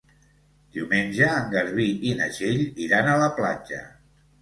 Diumenge 0.77 1.27
en 1.35 1.53
Garbí 1.53 1.87
i 2.13 2.17
na 2.23 2.33
Txell 2.39 2.67
iran 2.89 3.15
a 3.15 3.19
la 3.27 3.33
platja. 3.41 3.87